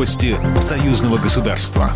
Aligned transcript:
Новости 0.00 0.34
союзного 0.62 1.18
государства. 1.18 1.90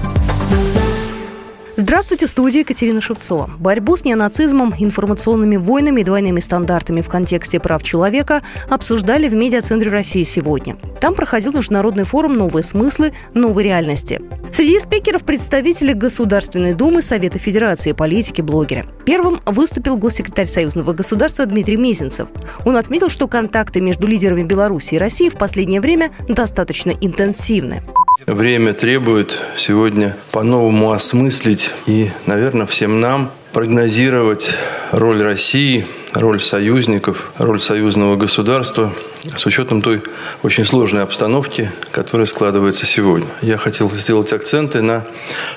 Здравствуйте, 1.76 2.26
студия 2.26 2.60
Екатерина 2.60 3.00
Шевцова. 3.00 3.50
Борьбу 3.58 3.96
с 3.96 4.04
неонацизмом, 4.04 4.74
информационными 4.78 5.56
войнами 5.56 6.02
и 6.02 6.04
двойными 6.04 6.40
стандартами 6.40 7.00
в 7.00 7.08
контексте 7.08 7.58
прав 7.58 7.82
человека 7.82 8.42
обсуждали 8.68 9.26
в 9.26 9.34
Медиацентре 9.34 9.90
России 9.90 10.22
сегодня. 10.22 10.76
Там 11.00 11.14
проходил 11.14 11.52
международный 11.52 12.04
форум 12.04 12.34
«Новые 12.34 12.62
смыслы. 12.62 13.12
Новой 13.32 13.64
реальности». 13.64 14.20
Среди 14.52 14.78
спикеров 14.78 15.24
представители 15.24 15.92
Государственной 15.92 16.74
Думы, 16.74 17.02
Совета 17.02 17.40
Федерации, 17.40 17.90
политики, 17.90 18.40
блогеры. 18.40 18.84
Первым 19.04 19.40
выступил 19.44 19.96
госсекретарь 19.96 20.46
Союзного 20.46 20.92
государства 20.92 21.44
Дмитрий 21.44 21.76
Мезенцев. 21.76 22.28
Он 22.64 22.76
отметил, 22.76 23.08
что 23.08 23.26
контакты 23.26 23.80
между 23.80 24.06
лидерами 24.06 24.44
Беларуси 24.44 24.94
и 24.94 24.98
России 24.98 25.28
в 25.28 25.34
последнее 25.34 25.80
время 25.80 26.12
достаточно 26.28 26.90
интенсивны. 26.90 27.82
Время 28.26 28.74
требует 28.74 29.40
сегодня 29.56 30.16
по-новому 30.30 30.92
осмыслить 30.92 31.70
и, 31.86 32.10
наверное, 32.26 32.64
всем 32.64 33.00
нам 33.00 33.32
прогнозировать 33.52 34.54
роль 34.92 35.20
России, 35.20 35.86
роль 36.12 36.40
союзников, 36.40 37.32
роль 37.38 37.58
союзного 37.58 38.14
государства 38.14 38.92
с 39.36 39.44
учетом 39.46 39.82
той 39.82 40.00
очень 40.44 40.64
сложной 40.64 41.02
обстановки, 41.02 41.72
которая 41.90 42.26
складывается 42.28 42.86
сегодня. 42.86 43.26
Я 43.42 43.58
хотел 43.58 43.90
сделать 43.90 44.32
акценты 44.32 44.80
на 44.80 45.04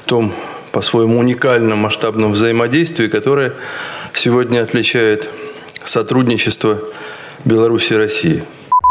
том 0.05 0.33
по-своему 0.71 1.19
уникальном 1.19 1.77
масштабном 1.77 2.31
взаимодействии, 2.31 3.07
которое 3.07 3.53
сегодня 4.13 4.61
отличает 4.61 5.29
сотрудничество 5.83 6.79
Беларуси 7.45 7.93
и 7.93 7.97
России. 7.97 8.43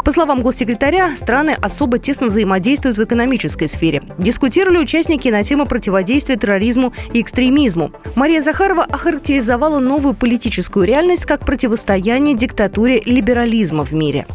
По 0.07 0.13
словам 0.13 0.41
госсекретаря, 0.41 1.17
страны 1.17 1.57
особо 1.61 1.99
тесно 1.99 2.29
взаимодействуют 2.29 2.97
в 2.97 3.03
экономической 3.03 3.67
сфере. 3.67 4.05
Дискутировали 4.19 4.79
участники 4.79 5.29
на 5.31 5.43
тему 5.43 5.67
противодействия 5.67 6.37
терроризму 6.37 6.93
и 7.13 7.21
экстремизму. 7.21 7.91
Мария 8.15 8.41
Захарова 8.41 8.85
охарактеризовала 8.85 9.81
новую 9.81 10.15
политическую 10.15 10.87
реальность 10.87 11.27
как 11.27 11.41
противостояние 11.41 12.37
диктатуре 12.37 13.01
либерализма 13.01 13.85
в 13.85 13.95
мире. 13.95 14.29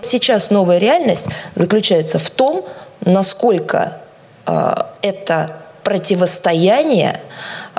Сейчас 0.00 0.50
новая 0.50 0.78
реальность 0.78 1.26
заключается 1.54 2.18
в 2.18 2.30
том, 2.30 2.64
насколько 3.04 3.98
э, 4.46 4.76
это 5.02 5.60
противостояние 5.84 7.20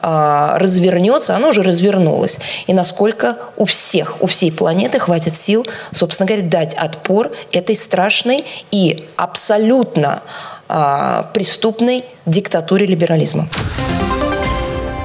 развернется, 0.02 1.36
оно 1.36 1.50
уже 1.50 1.64
развернулось. 1.64 2.38
И 2.67 2.73
насколько 2.73 3.38
у 3.56 3.66
всех, 3.66 4.22
у 4.22 4.28
всей 4.28 4.52
планеты 4.52 5.00
хватит 5.00 5.36
сил, 5.36 5.66
собственно 5.92 6.28
говоря, 6.28 6.48
дать 6.48 6.76
отпор 6.76 7.31
этой 7.52 7.76
страшной 7.76 8.45
и 8.72 9.08
абсолютно 9.16 10.22
а, 10.70 11.31
преступной 11.34 12.04
диктатуре 12.26 12.86
либерализма. 12.86 13.48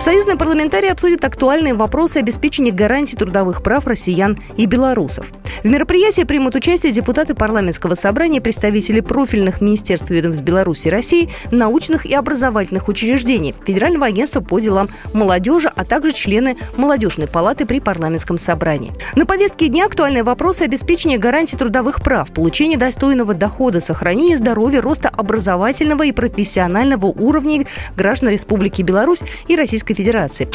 Союзные 0.03 0.37
парламентарии 0.37 0.89
обсудят 0.89 1.25
актуальные 1.25 1.75
вопросы 1.75 2.17
обеспечения 2.17 2.73
гарантий 2.73 3.17
трудовых 3.17 3.63
прав 3.63 3.87
россиян 3.87 4.37
и 4.57 4.67
белорусов. 4.67 5.31
В 5.63 5.65
мероприятии 5.65 6.23
примут 6.23 6.57
участие 6.57 6.91
депутаты 6.91 7.37
парламентского 7.37 7.95
собрания, 7.95 8.41
представители 8.41 8.99
профильных 8.99 9.61
министерств 9.61 10.11
ведомств 10.11 10.43
Беларуси 10.43 10.89
и 10.89 10.91
России, 10.91 11.31
научных 11.53 12.05
и 12.05 12.15
образовательных 12.15 12.89
учреждений, 12.89 13.55
Федерального 13.65 14.07
агентства 14.07 14.41
по 14.41 14.59
делам 14.59 14.89
молодежи, 15.13 15.71
а 15.73 15.85
также 15.85 16.11
члены 16.11 16.57
молодежной 16.77 17.29
палаты 17.29 17.65
при 17.65 17.79
парламентском 17.79 18.39
собрании. 18.39 18.93
На 19.15 19.25
повестке 19.25 19.69
дня 19.69 19.85
актуальные 19.85 20.25
вопросы 20.25 20.63
обеспечения 20.63 21.17
гарантий 21.17 21.57
трудовых 21.57 22.03
прав, 22.03 22.33
получения 22.33 22.77
достойного 22.77 23.33
дохода, 23.33 23.81
сохранения 23.81 24.37
здоровья, 24.37 24.81
роста 24.81 25.11
образовательного 25.11 26.07
и 26.07 26.11
профессионального 26.11 27.07
уровней 27.07 27.69
граждан 27.97 28.31
Республики 28.31 28.83
Беларусь 28.83 29.23
и 29.47 29.55
Российской 29.55 29.92
Российской 29.93 29.95
Федерации. 29.95 30.49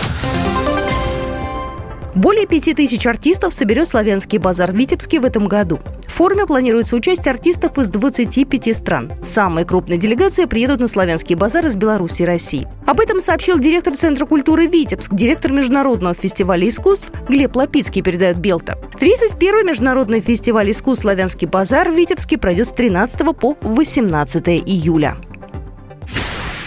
Более 2.16 2.48
пяти 2.48 2.74
тысяч 2.74 3.06
артистов 3.06 3.54
соберет 3.54 3.88
славянский 3.88 4.40
базар 4.40 4.72
в 4.72 4.76
Витебске 4.76 5.20
в 5.20 5.26
этом 5.26 5.48
году. 5.48 5.80
В 6.08 6.14
форуме 6.14 6.48
планируется 6.48 6.96
участие 6.96 7.32
артистов 7.32 7.78
из 7.78 7.90
25 7.90 8.76
стран. 8.76 9.12
Самые 9.24 9.66
крупные 9.66 10.00
делегации 10.00 10.46
приедут 10.46 10.80
на 10.80 10.88
славянский 10.88 11.36
базар 11.36 11.68
из 11.68 11.76
Беларуси 11.76 12.24
и 12.24 12.26
России. 12.26 12.68
Об 12.88 13.00
этом 13.02 13.22
сообщил 13.22 13.60
директор 13.60 13.94
Центра 13.94 14.26
культуры 14.26 14.66
«Витебск», 14.66 15.14
директор 15.14 15.52
Международного 15.52 16.16
фестиваля 16.16 16.68
искусств 16.68 17.12
Глеб 17.30 17.56
Лапицкий, 17.56 18.02
передает 18.02 18.38
Белта. 18.38 18.80
31-й 19.00 19.64
Международный 19.64 20.22
фестиваль 20.22 20.72
искусств 20.72 21.04
«Славянский 21.04 21.48
базар» 21.48 21.92
в 21.92 21.96
Витебске 21.96 22.40
пройдет 22.40 22.66
с 22.66 22.72
13 22.72 23.38
по 23.38 23.56
18 23.62 24.48
июля. 24.48 25.16